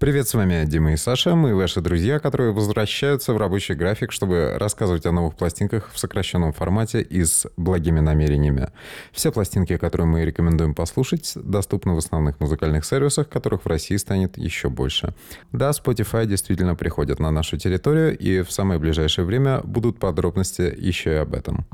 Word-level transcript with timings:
Привет, 0.00 0.28
с 0.28 0.32
вами 0.32 0.64
Дима 0.64 0.94
и 0.94 0.96
Саша. 0.96 1.34
Мы 1.34 1.54
ваши 1.54 1.82
друзья, 1.82 2.20
которые 2.20 2.52
возвращаются 2.54 3.34
в 3.34 3.36
рабочий 3.36 3.74
график, 3.74 4.12
чтобы 4.12 4.54
рассказывать 4.56 5.04
о 5.04 5.12
новых 5.12 5.36
пластинках 5.36 5.90
в 5.92 5.98
сокращенном 5.98 6.54
формате 6.54 7.02
и 7.02 7.22
с 7.22 7.46
благими 7.58 8.00
намерениями. 8.00 8.68
Все 9.12 9.30
пластинки, 9.30 9.76
которые 9.76 10.06
мы 10.06 10.24
рекомендуем 10.24 10.74
послушать, 10.74 11.32
доступны 11.34 11.92
в 11.92 11.98
основных 11.98 12.40
музыкальных 12.40 12.86
сервисах, 12.86 13.28
которых 13.28 13.66
в 13.66 13.66
России 13.66 13.96
станет 13.96 14.38
еще 14.38 14.70
больше. 14.70 15.12
Да, 15.52 15.68
Spotify 15.68 16.24
действительно 16.24 16.74
приходят 16.76 17.18
на 17.18 17.30
нашу 17.30 17.58
территорию, 17.58 18.16
и 18.16 18.40
в 18.40 18.50
самое 18.50 18.80
ближайшее 18.80 19.26
время 19.26 19.60
будут 19.64 19.98
подробности 19.98 20.74
еще 20.78 21.10
и 21.10 21.16
об 21.16 21.34
этом. 21.34 21.66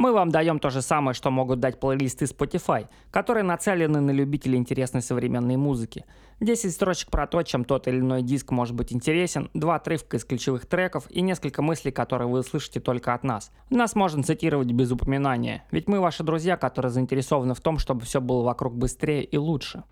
Мы 0.00 0.12
вам 0.12 0.30
даем 0.30 0.60
то 0.60 0.70
же 0.70 0.80
самое, 0.80 1.14
что 1.14 1.30
могут 1.30 1.60
дать 1.60 1.78
плейлисты 1.78 2.24
Spotify, 2.24 2.86
которые 3.10 3.44
нацелены 3.44 4.00
на 4.00 4.12
любителей 4.12 4.56
интересной 4.56 5.02
современной 5.02 5.58
музыки. 5.58 6.06
10 6.40 6.72
строчек 6.72 7.10
про 7.10 7.26
то, 7.26 7.42
чем 7.42 7.66
тот 7.66 7.86
или 7.86 7.98
иной 7.98 8.22
диск 8.22 8.50
может 8.50 8.74
быть 8.74 8.94
интересен, 8.94 9.50
два 9.52 9.74
отрывка 9.74 10.16
из 10.16 10.24
ключевых 10.24 10.64
треков 10.64 11.04
и 11.10 11.20
несколько 11.20 11.60
мыслей, 11.60 11.90
которые 11.90 12.28
вы 12.28 12.38
услышите 12.38 12.80
только 12.80 13.12
от 13.12 13.24
нас. 13.24 13.52
Нас 13.68 13.94
можно 13.94 14.22
цитировать 14.22 14.72
без 14.72 14.90
упоминания, 14.90 15.64
ведь 15.70 15.86
мы 15.86 16.00
ваши 16.00 16.22
друзья, 16.22 16.56
которые 16.56 16.90
заинтересованы 16.90 17.52
в 17.52 17.60
том, 17.60 17.76
чтобы 17.76 18.06
все 18.06 18.22
было 18.22 18.42
вокруг 18.42 18.74
быстрее 18.74 19.22
и 19.22 19.36
лучше. 19.36 19.82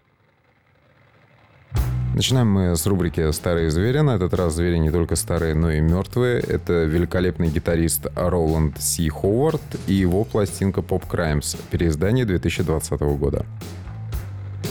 Начинаем 2.14 2.50
мы 2.50 2.76
с 2.76 2.86
рубрики 2.86 3.30
«Старые 3.32 3.70
звери». 3.70 4.00
На 4.00 4.16
этот 4.16 4.34
раз 4.34 4.54
звери 4.54 4.78
не 4.78 4.90
только 4.90 5.14
старые, 5.14 5.54
но 5.54 5.70
и 5.70 5.80
мертвые. 5.80 6.40
Это 6.40 6.84
великолепный 6.84 7.48
гитарист 7.48 8.06
Роланд 8.16 8.80
Си 8.80 9.08
Ховард 9.08 9.62
и 9.86 9.94
его 9.94 10.24
пластинка 10.24 10.80
«Pop 10.80 11.04
Crimes» 11.08 11.56
переиздание 11.70 12.24
2020 12.24 13.00
года. 13.00 13.46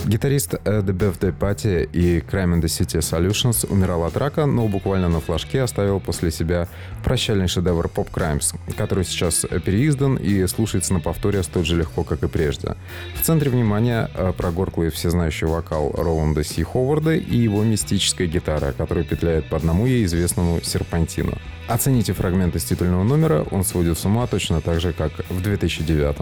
Гитарист 0.06 0.54
The 0.54 0.92
Birthday 0.92 1.34
Party 1.38 1.88
и 1.92 2.20
Crime 2.20 2.54
in 2.54 2.60
the 2.60 2.68
City 2.68 3.00
Solutions 3.00 3.66
умирал 3.70 4.04
от 4.04 4.16
рака, 4.16 4.46
но 4.46 4.68
буквально 4.68 5.08
на 5.08 5.20
флажке 5.20 5.62
оставил 5.62 6.00
после 6.00 6.30
себя 6.30 6.68
прощальный 7.04 7.48
шедевр 7.48 7.86
Pop 7.86 8.10
Crimes, 8.12 8.54
который 8.76 9.04
сейчас 9.04 9.46
переиздан 9.64 10.16
и 10.16 10.46
слушается 10.46 10.92
на 10.92 11.00
повторе 11.00 11.42
столь 11.42 11.64
же 11.64 11.76
легко, 11.76 12.04
как 12.04 12.22
и 12.22 12.28
прежде. 12.28 12.76
В 13.16 13.22
центре 13.22 13.50
внимания 13.50 14.10
э, 14.14 14.32
прогорклый 14.36 14.90
всезнающий 14.90 15.46
вокал 15.46 15.92
Роланда 15.92 16.44
Си 16.44 16.62
Ховарда 16.62 17.14
и 17.14 17.36
его 17.36 17.62
мистическая 17.64 18.26
гитара, 18.26 18.72
которая 18.72 19.04
петляет 19.04 19.48
по 19.48 19.56
одному 19.56 19.86
ей 19.86 20.04
известному 20.04 20.60
серпантину. 20.62 21.36
Оцените 21.66 22.12
фрагменты 22.12 22.58
из 22.58 22.64
титульного 22.64 23.04
номера, 23.04 23.42
он 23.50 23.64
сводит 23.64 23.98
с 23.98 24.04
ума 24.04 24.26
точно 24.26 24.60
так 24.60 24.80
же, 24.80 24.92
как 24.92 25.12
в 25.28 25.42
2009 25.42 26.16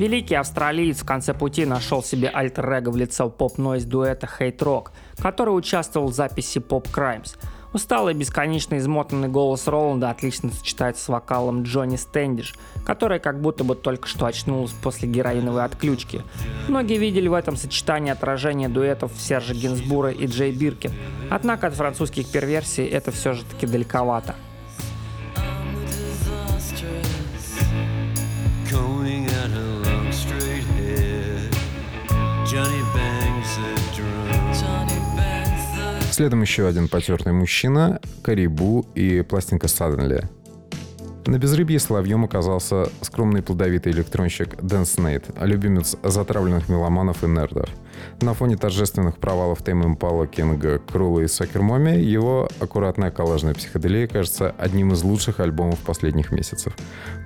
Великий 0.00 0.34
австралиец 0.34 1.02
в 1.02 1.04
конце 1.04 1.34
пути 1.34 1.66
нашел 1.66 2.02
себе 2.02 2.30
альтер-эго 2.30 2.88
в 2.88 2.96
лице 2.96 3.28
поп-нойз 3.28 3.84
дуэта 3.84 4.26
Hate 4.26 4.56
Rock, 4.56 4.84
который 5.18 5.50
участвовал 5.50 6.08
в 6.08 6.14
записи 6.14 6.56
Pop 6.56 6.86
Crimes. 6.90 7.36
Усталый, 7.74 8.14
бесконечно 8.14 8.78
измотанный 8.78 9.28
голос 9.28 9.68
Роланда 9.68 10.08
отлично 10.08 10.52
сочетается 10.52 11.04
с 11.04 11.08
вокалом 11.08 11.64
Джонни 11.64 11.96
Стэндиш, 11.96 12.54
которая 12.86 13.18
как 13.18 13.42
будто 13.42 13.62
бы 13.62 13.74
только 13.74 14.08
что 14.08 14.24
очнулась 14.24 14.72
после 14.72 15.06
героиновой 15.06 15.64
отключки. 15.64 16.22
Многие 16.66 16.96
видели 16.96 17.28
в 17.28 17.34
этом 17.34 17.56
сочетании 17.56 18.10
отражение 18.10 18.70
дуэтов 18.70 19.12
Сержа 19.18 19.52
Гинсбура 19.52 20.10
и 20.10 20.26
Джей 20.26 20.52
Биркин, 20.52 20.92
однако 21.28 21.66
от 21.66 21.74
французских 21.74 22.26
перверсий 22.26 22.86
это 22.86 23.10
все 23.10 23.34
же 23.34 23.44
таки 23.44 23.66
далековато. 23.66 24.34
Следом 36.10 36.42
еще 36.42 36.66
один 36.66 36.88
потертый 36.88 37.32
мужчина, 37.32 38.00
Карибу 38.22 38.84
и 38.94 39.22
пластинка 39.22 39.68
Suddenly. 39.68 40.26
На 41.26 41.38
безрыбье 41.38 41.78
соловьем 41.78 42.24
оказался 42.24 42.88
скромный 43.02 43.42
плодовитый 43.42 43.92
электронщик 43.92 44.56
Дэн 44.60 44.84
Снейт, 44.84 45.26
любимец 45.40 45.96
затравленных 46.02 46.68
меломанов 46.68 47.22
и 47.22 47.28
нердов. 47.28 47.68
На 48.20 48.34
фоне 48.34 48.56
торжественных 48.56 49.18
провалов 49.18 49.62
Тейм 49.62 49.84
Импала, 49.84 50.26
Кинга, 50.26 50.78
Крула 50.78 51.20
и 51.20 51.28
Сокер 51.28 51.62
Моми 51.62 52.02
его 52.02 52.48
аккуратная 52.58 53.10
коллажная 53.10 53.54
психоделия 53.54 54.08
кажется 54.08 54.54
одним 54.58 54.92
из 54.92 55.02
лучших 55.04 55.38
альбомов 55.38 55.78
последних 55.80 56.32
месяцев. 56.32 56.74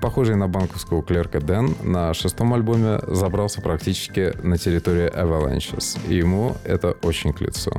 Похожий 0.02 0.36
на 0.36 0.48
банковского 0.48 1.02
клерка 1.02 1.40
Дэн 1.40 1.74
на 1.82 2.12
шестом 2.12 2.52
альбоме 2.52 3.00
забрался 3.06 3.62
практически 3.62 4.34
на 4.42 4.58
территорию 4.58 5.10
Avalanches, 5.10 5.98
и 6.08 6.16
ему 6.16 6.56
это 6.64 6.92
очень 7.02 7.32
к 7.32 7.40
лицу. 7.40 7.72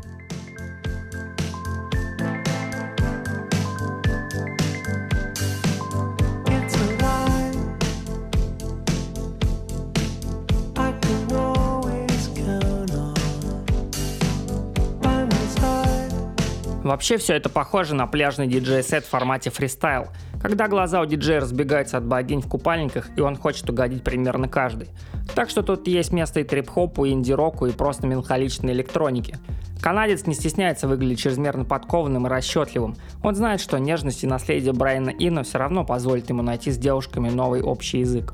Вообще 16.96 17.18
все 17.18 17.34
это 17.34 17.50
похоже 17.50 17.94
на 17.94 18.08
пляжный 18.08 18.48
диджей-сет 18.48 19.04
в 19.04 19.10
формате 19.10 19.50
фристайл, 19.50 20.08
когда 20.42 20.70
глаза 20.70 21.02
у 21.02 21.06
диджея 21.06 21.42
разбегаются 21.42 21.98
от 21.98 22.06
богинь 22.06 22.40
в 22.40 22.48
купальниках, 22.48 23.10
и 23.18 23.20
он 23.20 23.36
хочет 23.36 23.70
угодить 23.70 24.02
примерно 24.02 24.48
каждый. 24.48 24.88
Так 25.36 25.50
что 25.50 25.62
тут 25.62 25.90
есть 25.90 26.14
место 26.14 26.40
и 26.40 26.46
трип-хопу, 26.46 27.04
и 27.04 27.12
инди-року, 27.12 27.66
и 27.66 27.74
просто 27.74 28.08
меланхоличной 28.08 28.72
электронике. 28.72 29.40
Канадец 29.82 30.26
не 30.26 30.34
стесняется 30.34 30.88
выглядеть 30.88 31.20
чрезмерно 31.20 31.66
подкованным 31.66 32.28
и 32.28 32.30
расчетливым. 32.30 32.96
Он 33.22 33.36
знает, 33.36 33.60
что 33.60 33.78
нежность 33.78 34.24
и 34.24 34.28
наследие 34.28 34.72
Брайана 34.72 35.10
Инна 35.10 35.44
все 35.44 35.58
равно 35.58 35.84
позволит 35.84 36.30
ему 36.30 36.44
найти 36.44 36.72
с 36.72 36.78
девушками 36.78 37.28
новый 37.30 37.62
общий 37.62 38.00
язык. 38.00 38.34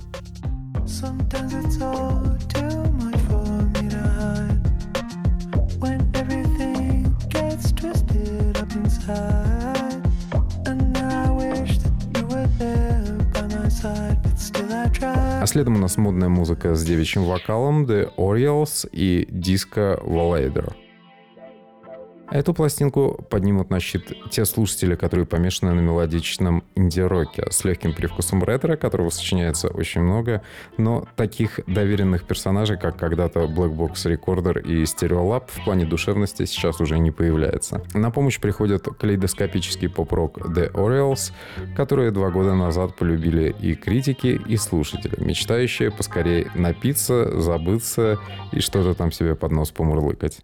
Sometimes 0.86 1.54
it's 1.66 1.82
all 1.82 2.32
А 15.42 15.46
следом 15.48 15.76
у 15.76 15.80
нас 15.80 15.98
модная 15.98 16.30
музыка 16.30 16.76
с 16.76 16.84
девичьим 16.84 17.24
вокалом 17.24 17.86
The 17.86 18.14
Orioles 18.16 18.88
и 18.92 19.28
диско 19.30 20.00
Wallader. 20.04 20.74
Эту 22.32 22.54
пластинку 22.54 23.26
поднимут 23.30 23.70
на 23.70 23.82
щит 23.82 24.14
те 24.32 24.46
слушатели, 24.46 24.96
которые 24.96 25.26
помешаны 25.26 25.74
на 25.74 25.82
мелодичном 25.82 26.64
инди-роке 26.76 27.48
с 27.52 27.66
легким 27.66 27.94
привкусом 27.94 28.42
ретро, 28.42 28.78
которого 28.78 29.10
сочиняется 29.10 29.68
очень 29.68 30.00
много, 30.00 30.42
но 30.78 31.06
таких 31.18 31.60
доверенных 31.68 32.24
персонажей, 32.24 32.78
как 32.78 32.98
когда-то 32.98 33.42
Black 33.42 33.76
Box 33.76 34.06
Recorder 34.06 34.62
и 34.62 34.84
Stereolab 34.84 35.44
в 35.48 35.66
плане 35.66 35.86
душевности 35.86 36.46
сейчас 36.46 36.80
уже 36.80 37.00
не 37.00 37.12
появляется. 37.12 37.84
На 37.94 38.12
помощь 38.12 38.40
приходят 38.40 38.86
калейдоскопический 38.86 39.90
поп-рок 39.90 40.38
The 40.38 40.72
Orioles, 40.72 41.34
которые 41.76 42.12
два 42.12 42.30
года 42.30 42.56
назад 42.56 42.96
полюбили 42.96 43.54
и 43.60 43.76
критики, 43.76 44.42
и 44.48 44.56
слушатели, 44.56 45.22
мечтающие 45.22 45.92
поскорее 45.92 46.50
напиться, 46.56 47.42
забыться 47.42 48.20
и 48.54 48.62
что-то 48.62 48.94
там 48.94 49.12
себе 49.12 49.36
под 49.36 49.52
нос 49.52 49.72
помурлыкать. 49.72 50.40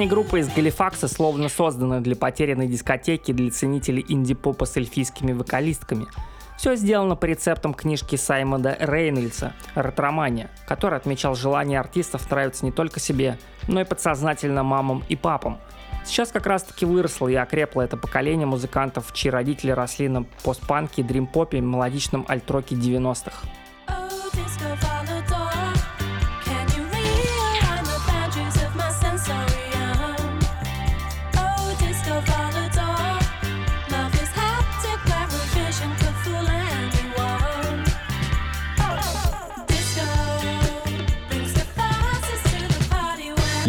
Песни 0.00 0.08
группы 0.08 0.38
из 0.38 0.48
Галифакса 0.48 1.08
словно 1.08 1.50
созданы 1.50 2.00
для 2.00 2.16
потерянной 2.16 2.66
дискотеки 2.68 3.32
для 3.32 3.50
ценителей 3.50 4.02
инди-попа 4.08 4.64
с 4.64 4.74
эльфийскими 4.78 5.32
вокалистками. 5.32 6.06
Все 6.56 6.74
сделано 6.74 7.16
по 7.16 7.26
рецептам 7.26 7.74
книжки 7.74 8.16
Саймона 8.16 8.74
Рейнольдса 8.80 9.52
«Ретромания», 9.74 10.48
который 10.66 10.96
отмечал 10.96 11.34
желание 11.34 11.78
артистов 11.78 12.30
нравиться 12.30 12.64
не 12.64 12.72
только 12.72 12.98
себе, 12.98 13.36
но 13.68 13.82
и 13.82 13.84
подсознательно 13.84 14.62
мамам 14.62 15.04
и 15.10 15.16
папам. 15.16 15.58
Сейчас 16.06 16.32
как 16.32 16.46
раз 16.46 16.62
таки 16.62 16.86
выросло 16.86 17.28
и 17.28 17.34
окрепло 17.34 17.82
это 17.82 17.98
поколение 17.98 18.46
музыкантов, 18.46 19.12
чьи 19.12 19.30
родители 19.30 19.70
росли 19.70 20.08
на 20.08 20.22
постпанке, 20.22 21.02
дримпопе, 21.02 21.60
мелодичном 21.60 22.24
альтроке 22.26 22.74
90-х. 22.74 23.46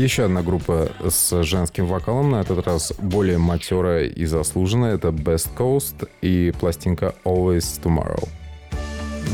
Еще 0.02 0.24
одна 0.24 0.42
группа 0.42 0.90
с 1.08 1.44
женским 1.44 1.86
вокалом, 1.86 2.32
на 2.32 2.42
этот 2.42 2.66
раз 2.66 2.92
более 2.98 3.38
матерая 3.38 4.06
и 4.06 4.26
заслуженная, 4.26 4.96
это 4.96 5.10
Best 5.10 5.50
Coast 5.56 6.10
и 6.24 6.52
пластинка 6.60 7.14
Always 7.24 7.80
Tomorrow. 7.80 8.28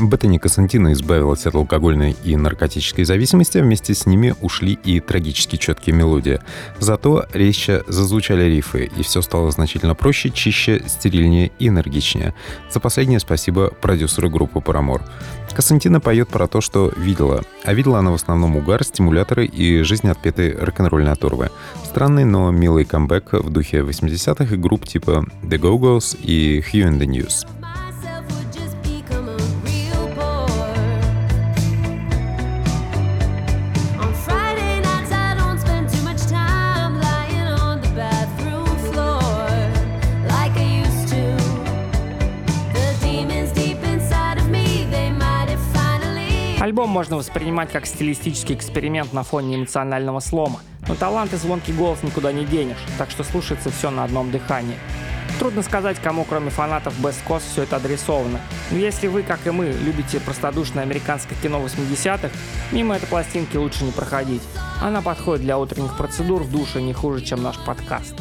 Беттани 0.00 0.38
Кассантина 0.38 0.92
избавилась 0.92 1.46
от 1.46 1.54
алкогольной 1.54 2.16
и 2.24 2.36
наркотической 2.36 3.04
зависимости, 3.04 3.58
а 3.58 3.62
вместе 3.62 3.94
с 3.94 4.06
ними 4.06 4.34
ушли 4.40 4.78
и 4.84 5.00
трагически 5.00 5.56
четкие 5.56 5.96
мелодии. 5.96 6.40
Зато 6.78 7.26
резче 7.32 7.82
зазвучали 7.88 8.44
рифы, 8.44 8.90
и 8.96 9.02
все 9.02 9.22
стало 9.22 9.50
значительно 9.50 9.94
проще, 9.94 10.30
чище, 10.30 10.82
стерильнее 10.86 11.50
и 11.58 11.68
энергичнее. 11.68 12.34
За 12.70 12.80
последнее 12.80 13.20
спасибо 13.20 13.70
продюсеру 13.80 14.30
группы 14.30 14.60
«Парамор». 14.60 15.02
Кассантина 15.54 15.98
поет 15.98 16.28
про 16.28 16.46
то, 16.46 16.60
что 16.60 16.92
видела. 16.96 17.42
А 17.64 17.74
видела 17.74 17.98
она 17.98 18.12
в 18.12 18.14
основном 18.14 18.56
угар, 18.56 18.84
стимуляторы 18.84 19.46
и 19.46 19.82
жизнь 19.82 20.08
отпетые 20.08 20.56
рок-н-ролльные 20.56 21.12
оторвы. 21.12 21.50
Странный, 21.84 22.24
но 22.24 22.50
милый 22.52 22.84
камбэк 22.84 23.32
в 23.32 23.50
духе 23.50 23.78
80-х 23.78 24.54
и 24.54 24.56
групп 24.56 24.86
типа 24.86 25.24
The 25.42 25.58
Go-Go's 25.58 26.16
и 26.22 26.60
Hugh 26.60 26.88
and 26.88 26.98
the 27.00 27.06
News. 27.06 27.57
Альбом 46.78 46.90
можно 46.90 47.16
воспринимать 47.16 47.72
как 47.72 47.86
стилистический 47.86 48.54
эксперимент 48.54 49.12
на 49.12 49.24
фоне 49.24 49.56
эмоционального 49.56 50.20
слома, 50.20 50.60
но 50.86 50.94
талант 50.94 51.32
и 51.32 51.36
звонкий 51.36 51.72
голос 51.72 52.04
никуда 52.04 52.30
не 52.30 52.44
денешь, 52.44 52.78
так 52.98 53.10
что 53.10 53.24
слушается 53.24 53.70
все 53.72 53.90
на 53.90 54.04
одном 54.04 54.30
дыхании. 54.30 54.76
Трудно 55.40 55.64
сказать, 55.64 55.98
кому, 56.00 56.22
кроме 56.22 56.50
фанатов 56.50 56.96
Best 57.00 57.26
Coast, 57.26 57.42
все 57.50 57.64
это 57.64 57.76
адресовано. 57.76 58.38
Но 58.70 58.78
если 58.78 59.08
вы, 59.08 59.24
как 59.24 59.44
и 59.44 59.50
мы, 59.50 59.66
любите 59.66 60.20
простодушное 60.20 60.84
американское 60.84 61.36
кино 61.42 61.60
80-х, 61.60 62.30
мимо 62.70 62.94
этой 62.94 63.08
пластинки 63.08 63.56
лучше 63.56 63.82
не 63.82 63.90
проходить. 63.90 64.42
Она 64.80 65.02
подходит 65.02 65.42
для 65.42 65.58
утренних 65.58 65.96
процедур 65.96 66.44
в 66.44 66.52
душе 66.52 66.80
не 66.80 66.92
хуже, 66.92 67.24
чем 67.24 67.42
наш 67.42 67.58
подкаст. 67.58 68.14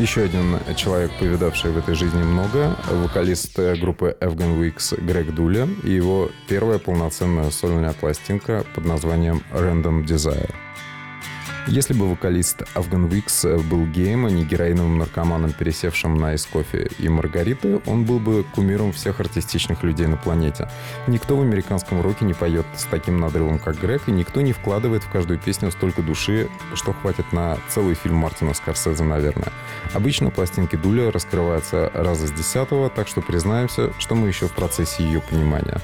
Еще 0.00 0.22
один 0.22 0.56
человек, 0.76 1.10
повидавший 1.18 1.72
в 1.72 1.76
этой 1.76 1.94
жизни 1.94 2.22
много, 2.22 2.74
вокалист 2.90 3.58
группы 3.58 4.16
Afghan 4.18 4.58
Weeks 4.58 4.98
Грег 4.98 5.34
Дуля 5.34 5.68
и 5.82 5.90
его 5.90 6.30
первая 6.48 6.78
полноценная 6.78 7.50
сольная 7.50 7.92
пластинка 7.92 8.64
под 8.74 8.86
названием 8.86 9.42
Random 9.52 10.06
Desire. 10.06 10.54
Если 11.66 11.94
бы 11.94 12.10
вокалист 12.10 12.62
Афган 12.74 13.06
Викс 13.06 13.44
был 13.44 13.86
геем, 13.86 14.26
а 14.26 14.30
не 14.30 14.44
героиновым 14.44 14.98
наркоманом, 14.98 15.52
пересевшим 15.52 16.16
на 16.16 16.34
из 16.34 16.44
кофе 16.46 16.90
и 16.98 17.08
маргариты, 17.08 17.80
он 17.86 18.04
был 18.04 18.18
бы 18.18 18.44
кумиром 18.54 18.92
всех 18.92 19.20
артистичных 19.20 19.82
людей 19.82 20.06
на 20.06 20.16
планете. 20.16 20.68
Никто 21.06 21.36
в 21.36 21.42
американском 21.42 22.00
роке 22.00 22.24
не 22.24 22.34
поет 22.34 22.66
с 22.76 22.84
таким 22.84 23.20
надрывом, 23.20 23.58
как 23.58 23.78
Грег, 23.78 24.02
и 24.06 24.10
никто 24.10 24.40
не 24.40 24.52
вкладывает 24.52 25.04
в 25.04 25.10
каждую 25.10 25.38
песню 25.38 25.70
столько 25.70 26.02
души, 26.02 26.48
что 26.74 26.92
хватит 26.92 27.32
на 27.32 27.58
целый 27.68 27.94
фильм 27.94 28.16
Мартина 28.16 28.54
Скорсезе, 28.54 29.04
наверное. 29.04 29.52
Обычно 29.92 30.30
пластинки 30.30 30.76
Дуля 30.76 31.12
раскрываются 31.12 31.90
раза 31.94 32.26
с 32.26 32.32
десятого, 32.32 32.90
так 32.90 33.06
что 33.06 33.20
признаемся, 33.20 33.92
что 33.98 34.14
мы 34.14 34.28
еще 34.28 34.48
в 34.48 34.52
процессе 34.52 35.04
ее 35.04 35.20
понимания. 35.20 35.80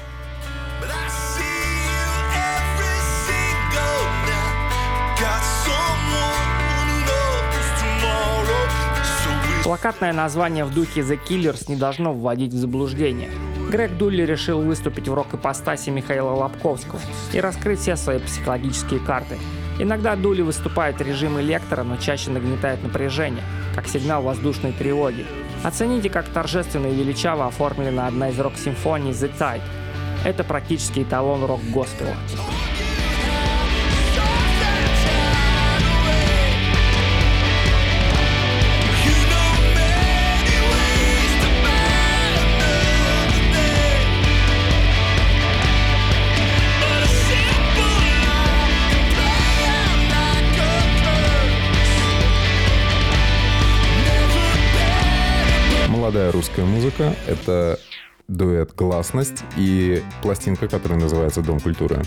Плакатное 9.79 10.11
название 10.11 10.65
в 10.65 10.73
духе 10.73 11.01
The 11.01 11.19
Killers 11.23 11.65
не 11.67 11.75
должно 11.75 12.11
вводить 12.11 12.51
в 12.51 12.57
заблуждение. 12.57 13.29
Грег 13.69 13.95
Дулли 13.95 14.23
решил 14.23 14.59
выступить 14.59 15.07
в 15.07 15.13
рок-ипостаси 15.13 15.91
Михаила 15.91 16.31
Лобковского 16.31 16.99
и 17.31 17.39
раскрыть 17.39 17.81
все 17.81 17.95
свои 17.95 18.17
психологические 18.17 18.99
карты. 18.99 19.37
Иногда 19.77 20.15
Дули 20.15 20.41
выступает 20.41 20.99
режим 20.99 21.39
электро, 21.39 21.83
но 21.83 21.97
чаще 21.97 22.31
нагнетает 22.31 22.81
напряжение, 22.81 23.43
как 23.75 23.87
сигнал 23.87 24.23
воздушной 24.23 24.71
тревоги. 24.71 25.27
Оцените, 25.63 26.09
как 26.09 26.27
торжественно 26.27 26.87
и 26.87 26.95
величаво 26.95 27.45
оформлена 27.45 28.07
одна 28.07 28.29
из 28.29 28.39
рок-симфоний 28.39 29.11
The 29.11 29.31
Tide. 29.37 29.61
Это 30.25 30.43
практически 30.43 31.01
эталон 31.01 31.45
рок-госпела. 31.45 32.15
Молодая 56.07 56.31
русская 56.31 56.63
музыка. 56.63 57.13
Это 57.27 57.77
дуэт 58.29 58.73
«Гласность» 58.77 59.43
и 59.57 60.01
пластинка, 60.21 60.69
которая 60.69 60.97
называется 60.97 61.41
«Дом 61.41 61.59
культуры». 61.59 62.01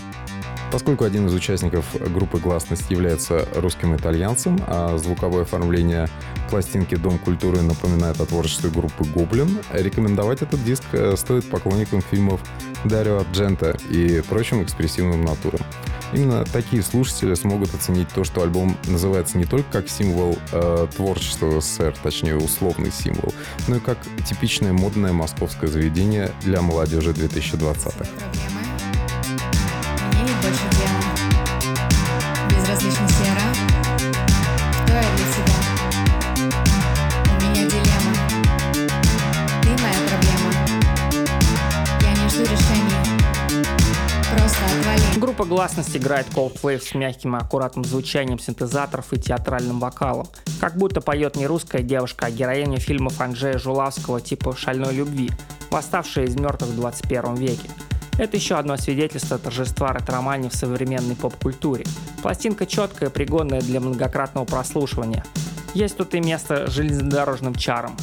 Поскольку 0.71 1.03
один 1.03 1.27
из 1.27 1.33
участников 1.33 1.85
группы 2.13 2.39
«Гласность» 2.39 2.89
является 2.89 3.45
русским 3.55 3.93
итальянцем, 3.95 4.57
а 4.67 4.97
звуковое 4.97 5.43
оформление 5.43 6.07
пластинки 6.49 6.95
«Дом 6.95 7.19
культуры» 7.19 7.61
напоминает 7.61 8.21
о 8.21 8.25
творчестве 8.25 8.69
группы 8.69 9.03
«Гоблин», 9.03 9.59
рекомендовать 9.73 10.41
этот 10.41 10.63
диск 10.63 10.83
э, 10.93 11.15
стоит 11.17 11.49
поклонникам 11.49 12.01
фильмов 12.01 12.41
Дарио 12.85 13.19
Арджента 13.19 13.77
и 13.89 14.21
прочим 14.29 14.63
экспрессивным 14.63 15.25
натурам. 15.25 15.59
Именно 16.13 16.45
такие 16.45 16.83
слушатели 16.83 17.33
смогут 17.33 17.73
оценить 17.73 18.07
то, 18.09 18.23
что 18.23 18.41
альбом 18.41 18.77
называется 18.87 19.37
не 19.37 19.45
только 19.45 19.69
как 19.71 19.89
символ 19.89 20.37
э, 20.53 20.87
творчества 20.95 21.59
СССР, 21.59 21.95
точнее 22.01 22.37
условный 22.37 22.91
символ, 22.91 23.33
но 23.67 23.75
и 23.75 23.79
как 23.79 23.97
типичное 24.25 24.71
модное 24.71 25.11
московское 25.11 25.69
заведение 25.69 26.31
для 26.43 26.61
молодежи 26.61 27.11
2020-х. 27.11 28.60
Безразлична 32.81 33.09
сера. 33.09 33.41
Кто 34.83 34.93
я 34.93 35.01
для 35.01 35.25
себя? 35.33 35.55
У 37.25 37.41
меня 37.43 37.69
дилемма. 37.69 38.15
Ты 39.61 39.69
моя 39.69 39.99
проблема. 40.07 40.51
Я 42.01 42.11
не 42.11 42.29
жду 42.29 42.41
решений. 42.41 43.01
Просто 44.31 44.65
отвали. 44.65 45.19
Группа 45.19 45.45
«Гласность» 45.45 45.95
играет 45.95 46.25
Cold 46.29 46.59
Wave 46.61 46.81
с 46.81 46.95
мягким 46.95 47.35
и 47.35 47.39
аккуратным 47.39 47.85
звучанием 47.85 48.39
синтезаторов 48.39 49.13
и 49.13 49.19
театральным 49.19 49.79
вокалом. 49.79 50.27
Как 50.59 50.75
будто 50.75 51.01
поет 51.01 51.35
не 51.35 51.45
русская 51.45 51.83
девушка, 51.83 52.27
а 52.27 52.31
героиня 52.31 52.79
фильмов 52.79 53.21
Анджея 53.21 53.59
Жулавского 53.59 54.21
типа 54.21 54.55
«Шальной 54.55 54.93
любви», 54.93 55.29
восставшая 55.69 56.25
из 56.25 56.35
мертвых 56.35 56.71
в 56.71 56.75
21 56.77 57.35
веке. 57.35 57.69
Это 58.21 58.37
еще 58.37 58.53
одно 58.53 58.77
свидетельство 58.77 59.39
торжества 59.39 59.91
ретромании 59.93 60.47
в 60.47 60.53
современной 60.53 61.15
поп-культуре. 61.15 61.85
Пластинка 62.21 62.67
четкая, 62.67 63.09
пригодная 63.09 63.61
для 63.61 63.79
многократного 63.79 64.45
прослушивания. 64.45 65.25
Есть 65.73 65.97
тут 65.97 66.13
и 66.13 66.19
место 66.19 66.69
железнодорожным 66.69 67.55
чарам. 67.55 67.97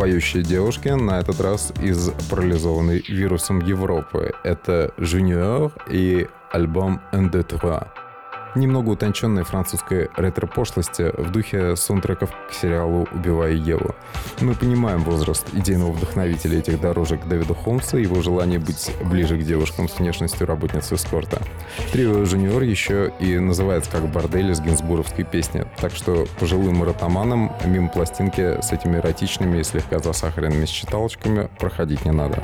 Поющие 0.00 0.42
девушки, 0.42 0.88
на 0.88 1.20
этот 1.20 1.42
раз 1.42 1.74
из 1.82 2.10
парализованной 2.30 3.04
вирусом 3.06 3.60
Европы. 3.60 4.32
Это 4.44 4.94
Junior 4.96 5.70
и 5.90 6.26
альбом 6.50 7.02
Un, 7.12 7.30
deux, 7.30 7.44
trois. 7.44 7.86
Немного 8.56 8.90
утонченной 8.90 9.44
французской 9.44 10.10
ретро-пошлости 10.16 11.12
в 11.16 11.30
духе 11.30 11.76
саундтреков 11.76 12.30
к 12.48 12.52
сериалу 12.52 13.06
«Убиваю 13.12 13.56
Еву». 13.56 13.94
Мы 14.40 14.54
понимаем 14.54 15.04
возраст 15.04 15.46
идейного 15.52 15.92
вдохновителя 15.92 16.58
этих 16.58 16.80
дорожек 16.80 17.24
Дэвида 17.26 17.54
Холмса 17.54 17.98
и 17.98 18.02
его 18.02 18.20
желание 18.22 18.58
быть 18.58 18.90
ближе 19.04 19.38
к 19.38 19.42
девушкам 19.44 19.88
с 19.88 19.98
внешностью 19.98 20.48
работницы 20.48 20.96
эскорта. 20.96 21.40
Трио 21.92 22.24
«Жуниор» 22.24 22.62
еще 22.62 23.12
и 23.20 23.38
называется 23.38 23.90
как 23.92 24.08
бордель 24.08 24.50
из 24.50 24.60
гинсбуровской 24.60 25.24
песни, 25.24 25.64
так 25.80 25.92
что 25.92 26.26
пожилым 26.40 26.82
ротоманам 26.82 27.52
мимо 27.64 27.88
пластинки 27.88 28.60
с 28.60 28.72
этими 28.72 28.96
эротичными 28.96 29.58
и 29.58 29.62
слегка 29.62 30.00
засахаренными 30.00 30.66
считалочками 30.66 31.48
проходить 31.58 32.04
не 32.04 32.10
надо. 32.10 32.42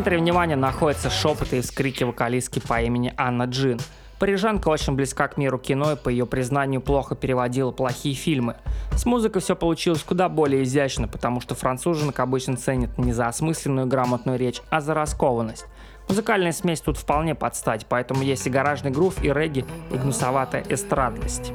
Центре 0.00 0.16
внимания 0.16 0.56
находятся 0.56 1.10
шепоты 1.10 1.58
и 1.58 1.60
вскрики 1.60 2.04
вокалистки 2.04 2.58
по 2.58 2.80
имени 2.80 3.12
Анна 3.18 3.42
Джин. 3.42 3.78
Парижанка 4.18 4.70
очень 4.70 4.94
близка 4.94 5.28
к 5.28 5.36
миру 5.36 5.58
кино 5.58 5.92
и, 5.92 5.96
по 5.96 6.08
ее 6.08 6.24
признанию, 6.24 6.80
плохо 6.80 7.14
переводила 7.14 7.70
плохие 7.70 8.14
фильмы. 8.14 8.56
С 8.96 9.04
музыкой 9.04 9.42
все 9.42 9.54
получилось 9.54 10.02
куда 10.02 10.30
более 10.30 10.62
изящно, 10.62 11.06
потому 11.06 11.42
что 11.42 11.54
француженок 11.54 12.18
обычно 12.18 12.56
ценят 12.56 12.96
не 12.96 13.12
за 13.12 13.28
осмысленную 13.28 13.86
грамотную 13.86 14.38
речь, 14.38 14.62
а 14.70 14.80
за 14.80 14.94
раскованность. 14.94 15.66
Музыкальная 16.08 16.52
смесь 16.52 16.80
тут 16.80 16.96
вполне 16.96 17.34
подстать, 17.34 17.84
поэтому 17.86 18.22
есть 18.22 18.46
и 18.46 18.50
гаражный 18.50 18.90
грув, 18.90 19.22
и 19.22 19.30
регги, 19.30 19.66
и 19.90 19.98
гнусоватая 19.98 20.64
эстрадность. 20.70 21.52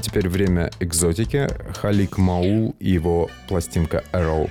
Теперь 0.00 0.28
время 0.28 0.70
экзотики. 0.78 1.48
Халик 1.74 2.18
Маул 2.18 2.76
и 2.78 2.90
его 2.90 3.28
пластинка 3.48 4.04
Arrow. 4.12 4.48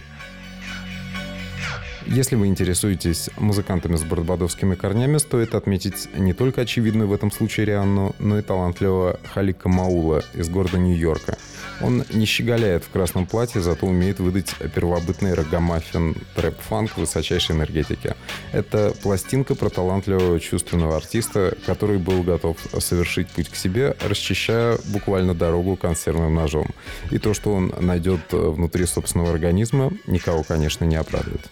Если 2.10 2.36
вы 2.36 2.48
интересуетесь 2.48 3.30
музыкантами 3.38 3.98
с 3.98 4.04
барбадовскими 4.04 4.76
корнями, 4.76 5.18
стоит 5.18 5.54
отметить 5.54 6.08
не 6.16 6.34
только 6.34 6.62
очевидную 6.62 7.10
в 7.10 7.14
этом 7.14 7.32
случае 7.32 7.66
Рианну, 7.66 8.16
но 8.18 8.40
и 8.40 8.42
талантливого 8.42 9.20
Халика 9.34 9.68
Маула 9.68 10.24
из 10.34 10.48
города 10.50 10.78
Нью-Йорка– 10.78 11.38
он 11.82 12.04
не 12.12 12.26
щеголяет 12.26 12.84
в 12.84 12.90
красном 12.90 13.26
платье, 13.26 13.62
зато 13.62 13.86
умеет 13.86 14.20
выдать 14.20 14.56
первобытный 14.74 15.34
рогомаффин 15.34 16.16
трэп-фанк 16.36 16.98
высочайшей 16.98 17.56
энергетики. 17.56 18.16
Это 18.52 18.94
пластинка 19.04 19.56
про 19.56 19.70
талантливого 19.70 20.40
чувственного 20.40 20.98
артиста, 20.98 21.56
который 21.66 22.00
был 22.00 22.24
готов 22.24 22.58
совершить 22.80 23.28
путь 23.30 23.50
к 23.50 23.56
себе, 23.56 23.96
расчищая 24.08 24.78
буквально 24.86 25.36
дорогу 25.36 25.76
консервным 25.76 26.34
ножом. 26.34 26.68
И 27.12 27.20
то, 27.20 27.34
что 27.34 27.54
он 27.54 27.74
найдет 27.80 28.22
внутри 28.32 28.86
собственного 28.86 29.32
организма, 29.32 29.92
никого, 30.08 30.44
конечно, 30.44 30.86
не 30.86 30.96
обрадует. 30.96 31.50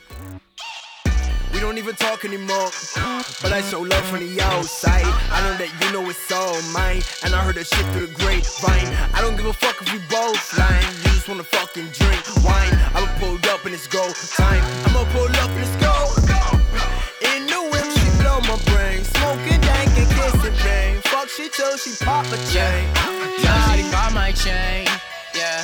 Talk 1.97 2.25
anymore. 2.25 2.69
But 3.41 3.51
I 3.51 3.61
show 3.61 3.81
love 3.81 4.03
from 4.05 4.19
the 4.19 4.41
outside. 4.41 5.05
I 5.31 5.41
know 5.43 5.55
that 5.57 5.69
you 5.79 5.91
know 5.93 6.09
it's 6.09 6.31
all 6.31 6.61
mine. 6.73 7.01
And 7.23 7.33
I 7.33 7.43
heard 7.43 7.55
that 7.55 7.67
shit 7.67 7.85
through 7.93 8.07
the 8.07 8.15
grapevine. 8.15 8.87
I 9.13 9.21
don't 9.21 9.35
give 9.37 9.45
a 9.45 9.53
fuck 9.53 9.81
if 9.81 9.91
we 9.93 9.99
both 10.09 10.39
lying. 10.57 10.85
You 11.03 11.11
just 11.15 11.29
wanna 11.29 11.43
fucking 11.43 11.89
drink 11.89 12.21
wine. 12.43 12.73
I'ma 12.95 13.07
pull 13.19 13.37
up 13.49 13.65
and 13.65 13.73
it's 13.73 13.87
go 13.87 14.03
time. 14.35 14.63
I'ma 14.85 15.05
pull 15.13 15.31
up 15.39 15.51
and 15.55 15.63
it's 15.63 15.75
go. 15.79 15.95
In 17.31 17.47
the 17.47 17.61
whip, 17.71 17.87
she 17.95 18.07
blow 18.21 18.39
my 18.43 18.59
brain. 18.71 19.03
Smoking 19.03 19.61
dank 19.61 19.89
and 19.95 20.09
kissing 20.09 20.57
bang. 20.63 21.01
Fuck, 21.09 21.29
she 21.29 21.49
till 21.49 21.77
she 21.77 21.95
pop 22.03 22.25
a 22.27 22.37
chain. 22.51 22.91
Yeah, 23.39 23.75
she 23.75 23.81
got 23.91 24.13
my 24.13 24.31
chain. 24.31 24.87
Yeah. 25.33 25.63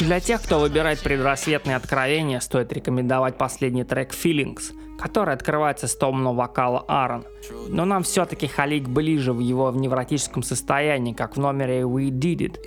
Для 0.00 0.20
тех, 0.20 0.42
кто 0.42 0.58
выбирает 0.58 1.00
предрассветные 1.00 1.76
откровения, 1.76 2.40
стоит 2.40 2.72
рекомендовать 2.72 3.36
последний 3.36 3.84
трек 3.84 4.12
Feelings, 4.12 4.72
который 4.98 5.34
открывается 5.34 5.86
с 5.86 5.94
томного 5.94 6.34
вокала 6.34 6.84
Аарон. 6.88 7.24
Но 7.68 7.84
нам 7.84 8.02
все-таки 8.02 8.46
Халик 8.46 8.88
ближе 8.88 9.32
в 9.32 9.40
его 9.40 9.70
невротическом 9.70 10.42
состоянии, 10.42 11.12
как 11.12 11.36
в 11.36 11.40
номере 11.40 11.82
We 11.82 12.08
Did 12.08 12.38
It, 12.38 12.58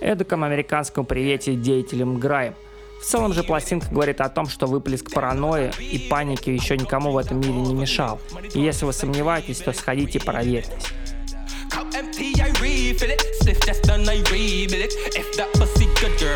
эдаком 0.00 0.44
американском 0.44 1.04
привете 1.04 1.54
деятелям 1.54 2.18
Грайм. 2.18 2.54
В 3.00 3.04
целом 3.04 3.32
же 3.32 3.42
пластинка 3.42 3.88
говорит 3.90 4.20
о 4.20 4.28
том, 4.28 4.46
что 4.46 4.66
выплеск 4.66 5.10
паранойи 5.10 5.72
и 5.80 5.98
паники 6.10 6.50
еще 6.50 6.76
никому 6.76 7.12
в 7.12 7.18
этом 7.18 7.40
мире 7.40 7.52
не 7.52 7.74
мешал. 7.74 8.20
И 8.54 8.60
если 8.60 8.84
вы 8.84 8.92
сомневаетесь, 8.92 9.58
то 9.58 9.72
сходите 9.72 10.18
и 10.18 10.22
проверьтесь. 10.22 10.92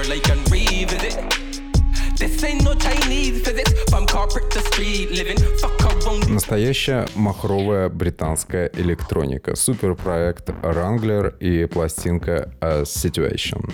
Girl, 0.05 0.13
I 0.13 0.21
can 0.21 0.39
revisit. 0.51 1.17
This 2.19 2.43
ain't 2.45 2.65
no 2.65 2.75
Chinese 2.75 3.43
physics. 3.43 3.73
From 3.91 4.07
corporate 4.07 4.51
to 4.53 4.61
street 4.61 5.11
living. 5.11 5.37
Fuck 5.61 5.81
around. 5.83 6.31
Настоящая 6.33 7.07
махровая 7.15 7.89
британская 7.89 8.71
электроника. 8.75 9.57
Суперпроект 9.57 10.49
Wrangler 10.63 11.37
и 11.39 11.67
пластинка 11.67 12.51
A 12.61 12.83
Situation. 12.83 13.73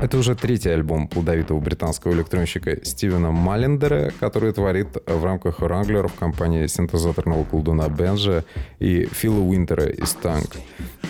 Это 0.00 0.16
уже 0.16 0.36
третий 0.36 0.70
альбом 0.70 1.08
плодовитого 1.08 1.58
британского 1.58 2.12
электронщика 2.12 2.84
Стивена 2.84 3.32
Маллендера, 3.32 4.12
который 4.20 4.52
творит 4.52 4.86
в 5.06 5.24
рамках 5.24 5.58
Wrangler 5.58 6.06
в 6.06 6.14
компании 6.14 6.68
синтезаторного 6.68 7.42
колдуна 7.42 7.88
Бенжа 7.88 8.44
и 8.78 9.06
Фила 9.06 9.40
Уинтера 9.40 9.86
из 9.86 10.12
Танк. 10.12 10.50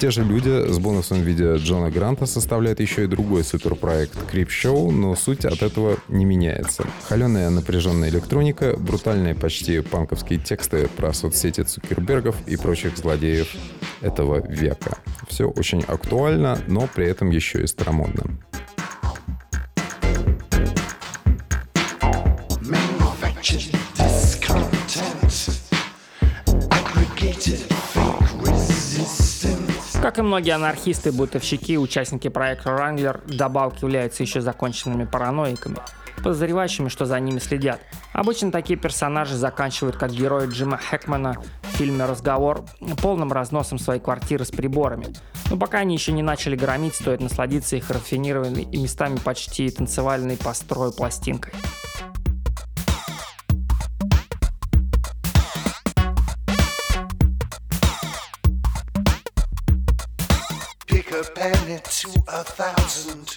Те 0.01 0.11
же 0.11 0.25
люди 0.25 0.71
с 0.71 0.79
бонусом 0.79 1.19
в 1.19 1.23
виде 1.23 1.57
Джона 1.57 1.91
Гранта 1.91 2.25
составляют 2.25 2.81
еще 2.81 3.05
и 3.05 3.07
другой 3.07 3.45
суперпроект 3.45 4.17
Creep 4.33 4.49
Show, 4.49 4.91
но 4.91 5.15
суть 5.17 5.45
от 5.45 5.63
этого 5.63 5.99
не 6.09 6.25
меняется. 6.25 6.85
Холеная 7.09 7.51
напряженная 7.51 8.09
электроника, 8.09 8.75
брутальные 8.79 9.35
почти 9.35 9.81
панковские 9.81 10.39
тексты 10.39 10.89
про 10.89 11.13
соцсети 11.13 11.63
Цукербергов 11.63 12.37
и 12.47 12.57
прочих 12.57 12.97
злодеев 12.97 13.49
этого 14.01 14.47
века. 14.49 14.97
Все 15.29 15.47
очень 15.47 15.83
актуально, 15.83 16.59
но 16.69 16.89
при 16.95 17.07
этом 17.07 17.29
еще 17.29 17.63
и 17.63 17.67
старомодно. 17.67 18.39
Многие 30.29 30.53
анархисты, 30.53 31.11
бытовщики, 31.11 31.77
участники 31.79 32.29
проекта 32.29 32.71
Wrangler, 32.71 33.21
добавки 33.35 33.85
являются 33.85 34.23
еще 34.23 34.41
законченными 34.41 35.05
параноиками, 35.05 35.79
подозревающими, 36.19 36.89
что 36.89 37.07
за 37.07 37.19
ними 37.19 37.39
следят. 37.39 37.81
Обычно 38.13 38.53
такие 38.53 38.79
персонажи 38.79 39.37
заканчивают, 39.37 39.97
как 39.97 40.13
герои 40.13 40.47
Джима 40.47 40.77
Хэкмана 40.77 41.37
в 41.63 41.77
фильме 41.77 42.05
«Разговор», 42.05 42.65
полным 43.03 43.33
разносом 43.33 43.79
своей 43.79 44.01
квартиры 44.01 44.45
с 44.45 44.51
приборами. 44.51 45.07
Но 45.51 45.57
пока 45.57 45.79
они 45.79 45.95
еще 45.95 46.13
не 46.13 46.23
начали 46.23 46.57
громить, 46.57 46.95
стоит 46.95 47.21
насладиться 47.21 47.77
их 47.77 47.91
рафинированной 47.91 48.63
и 48.63 48.77
местами 48.77 49.17
почти 49.17 49.71
танцевальной 49.71 50.37
построю 50.37 50.93
пластинкой. 50.93 51.55
To 62.13 62.23
a 62.29 62.45
thousand. 62.45 63.37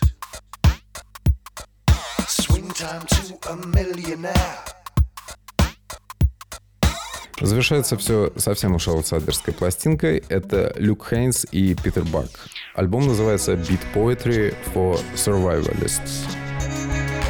Swing 2.28 2.70
time 2.70 3.06
to 3.08 3.38
a 3.50 3.56
millionaire. 3.56 4.60
Завершается 7.42 7.98
все 7.98 8.32
совсем 8.38 8.76
уж 8.76 8.88
аутсайдерской 8.88 9.54
пластинкой. 9.54 10.24
Это 10.30 10.74
Люк 10.78 11.08
Хейнс 11.10 11.46
и 11.52 11.74
Питер 11.74 12.04
Бак. 12.06 12.28
Альбом 12.76 13.08
называется 13.08 13.54
Beat 13.54 13.82
Poetry 13.94 14.56
for 14.74 15.00
Survivalists. 15.16 16.41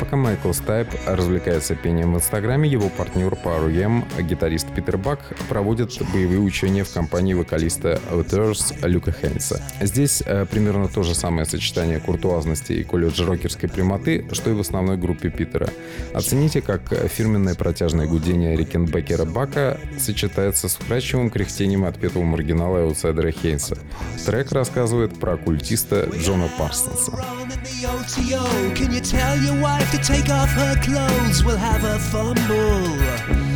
Пока 0.01 0.15
Майкл 0.15 0.51
Стайп 0.51 0.87
развлекается 1.05 1.75
пением 1.75 2.13
в 2.13 2.17
Инстаграме, 2.17 2.67
его 2.67 2.89
партнер 2.89 3.35
по 3.35 3.49
REM, 3.49 4.03
гитарист 4.23 4.67
Питер 4.73 4.97
Бак, 4.97 5.19
проводит 5.47 5.95
боевые 6.11 6.39
учения 6.39 6.83
в 6.83 6.91
компании 6.91 7.35
вокалиста 7.35 8.01
Outers 8.09 8.75
Люка 8.81 9.11
Хейнса. 9.11 9.61
Здесь 9.79 10.23
э, 10.25 10.47
примерно 10.47 10.87
то 10.87 11.03
же 11.03 11.13
самое 11.13 11.45
сочетание 11.45 11.99
куртуазности 11.99 12.73
и 12.73 12.83
колледж-рокерской 12.83 13.69
прямоты, 13.69 14.25
что 14.31 14.49
и 14.49 14.53
в 14.53 14.59
основной 14.61 14.97
группе 14.97 15.29
Питера. 15.29 15.69
Оцените, 16.15 16.63
как 16.63 16.91
фирменное 17.07 17.53
протяжное 17.53 18.07
гудение 18.07 18.57
Рикенбекера 18.57 19.25
Бака 19.25 19.79
сочетается 19.99 20.67
с 20.67 20.77
вкрадчивым 20.77 21.29
кряхтением 21.29 21.85
отпетого 21.85 22.23
маргинала 22.23 22.79
и 22.79 22.81
аутсайдера 22.85 23.29
Хейнса. 23.29 23.77
Трек 24.25 24.51
рассказывает 24.51 25.19
про 25.19 25.37
культиста 25.37 26.09
Джона 26.17 26.49
Парсонса. 26.57 27.11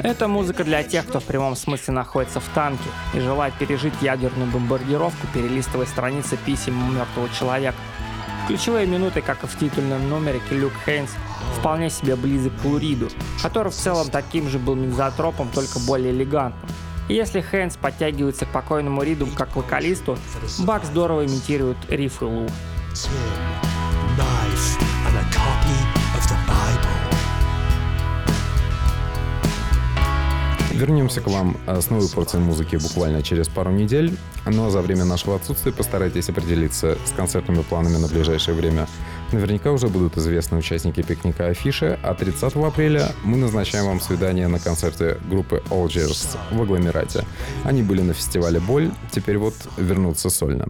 Это 0.04 0.28
музыка 0.28 0.66
для 0.66 0.84
тех, 0.84 1.08
кто 1.08 1.20
в 1.20 1.24
прямом 1.24 1.56
смысле 1.56 1.94
находится 1.94 2.40
в 2.42 2.48
танке 2.54 2.84
и 3.14 3.22
желает 3.22 3.54
пережить 3.54 3.94
ядерную 4.02 4.52
бомбардировку, 4.52 5.28
перелистывая 5.34 5.86
страницы 5.86 6.38
писем 6.38 6.94
мертвого 6.94 7.30
человека. 7.30 7.78
Ключевые 8.48 8.86
минуты, 8.86 9.22
как 9.22 9.44
и 9.44 9.48
в 9.48 9.58
титульном 9.58 10.10
номере, 10.10 10.42
Люк 10.52 10.74
Хейнс 10.86 11.10
вполне 11.58 11.90
себе 11.90 12.18
близок 12.18 12.52
к 12.62 12.66
Луриду, 12.66 13.10
который 13.42 13.72
в 13.72 13.76
целом 13.76 14.10
таким 14.10 14.50
же 14.50 14.60
был 14.60 14.76
мизотропом, 14.76 15.50
только 15.50 15.80
более 15.80 16.12
элегантным. 16.12 16.70
И 17.08 17.14
если 17.14 17.42
Хейнс 17.42 17.78
подтягивается 17.78 18.46
к 18.46 18.50
покойному 18.50 19.04
Риду 19.04 19.28
как 19.28 19.56
вокалисту, 19.56 20.18
Бак 20.60 20.84
здорово 20.84 21.26
имитирует 21.26 21.78
рифы 21.90 22.26
Лу. 22.26 22.48
Вернемся 30.76 31.22
к 31.22 31.28
вам 31.28 31.56
с 31.66 31.90
новой 31.90 32.10
порцией 32.10 32.44
музыки 32.44 32.76
буквально 32.76 33.24
через 33.24 33.48
пару 33.48 33.72
недель. 33.72 34.18
Но 34.46 34.70
за 34.70 34.82
время 34.82 35.06
нашего 35.06 35.38
отсутствия 35.38 35.72
постарайтесь 35.72 36.28
определиться 36.28 36.98
с 37.06 37.12
концертными 37.12 37.62
планами 37.62 37.96
на 37.96 38.08
ближайшее 38.10 38.56
время. 38.56 38.86
Наверняка 39.32 39.72
уже 39.72 39.88
будут 39.88 40.18
известны 40.18 40.58
участники 40.58 41.02
пикника 41.02 41.48
Афиши, 41.48 41.98
а 42.04 42.14
30 42.14 42.56
апреля 42.58 43.14
мы 43.24 43.38
назначаем 43.38 43.86
вам 43.86 44.02
свидание 44.02 44.50
на 44.50 44.60
концерте 44.60 45.18
группы 45.30 45.64
Algiers 45.70 46.38
в 46.52 46.62
Агламерате. 46.62 47.24
Они 47.64 47.82
были 47.82 48.02
на 48.02 48.14
фестивале 48.14 48.60
«Боль», 48.60 48.92
теперь 49.12 49.38
вот 49.38 49.56
вернутся 49.78 50.30
сольно. 50.30 50.68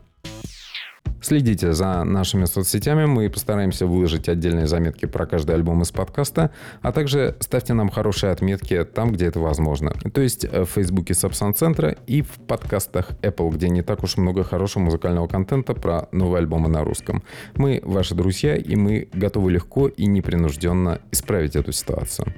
Следите 1.25 1.73
за 1.73 2.03
нашими 2.03 2.45
соцсетями, 2.45 3.05
мы 3.05 3.31
постараемся 3.31 3.87
выложить 3.87 4.29
отдельные 4.29 4.67
заметки 4.67 5.07
про 5.07 5.25
каждый 5.25 5.55
альбом 5.55 5.81
из 5.81 5.91
подкаста, 5.91 6.51
а 6.83 6.91
также 6.91 7.35
ставьте 7.39 7.73
нам 7.73 7.89
хорошие 7.89 8.31
отметки 8.31 8.85
там, 8.85 9.11
где 9.11 9.25
это 9.25 9.39
возможно. 9.39 9.91
То 10.13 10.21
есть 10.21 10.45
в 10.47 10.65
Фейсбуке 10.65 11.15
Сапсан 11.15 11.55
Центра 11.55 11.95
и 12.05 12.21
в 12.21 12.29
подкастах 12.47 13.09
Apple, 13.23 13.51
где 13.55 13.69
не 13.69 13.81
так 13.81 14.03
уж 14.03 14.17
много 14.17 14.43
хорошего 14.43 14.83
музыкального 14.83 15.25
контента 15.25 15.73
про 15.73 16.07
новые 16.11 16.41
альбомы 16.41 16.69
на 16.69 16.83
русском. 16.83 17.23
Мы 17.55 17.81
ваши 17.83 18.13
друзья, 18.13 18.55
и 18.55 18.75
мы 18.75 19.09
готовы 19.11 19.51
легко 19.51 19.87
и 19.87 20.05
непринужденно 20.05 20.99
исправить 21.09 21.55
эту 21.55 21.71
ситуацию. 21.71 22.31